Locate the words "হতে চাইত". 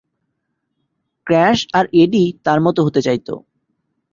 2.85-3.27